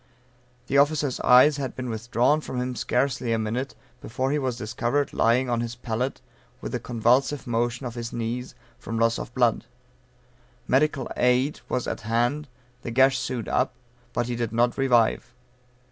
The 0.65 0.79
officer's 0.79 1.19
eyes 1.19 1.57
had 1.57 1.75
been 1.75 1.87
withdrawn 1.87 2.41
from 2.41 2.59
him 2.59 2.75
scarcely 2.75 3.31
a 3.33 3.37
minute, 3.37 3.75
before 4.01 4.31
he 4.31 4.39
was 4.39 4.57
discovered 4.57 5.13
lying 5.13 5.47
on 5.47 5.61
his 5.61 5.75
pallet, 5.75 6.21
with 6.59 6.73
a 6.73 6.79
convulsive 6.79 7.45
motion 7.45 7.85
of 7.85 7.93
his 7.93 8.11
knees, 8.11 8.55
from 8.79 8.97
loss 8.97 9.19
of 9.19 9.31
blood. 9.35 9.65
Medical 10.67 11.07
aid 11.17 11.59
was 11.69 11.85
at 11.85 12.01
hand, 12.01 12.47
the 12.81 12.89
gash 12.89 13.19
sewed 13.19 13.47
up, 13.47 13.75
but 14.11 14.25
he 14.25 14.35
did 14.35 14.51
not 14.51 14.75
revive. 14.75 15.35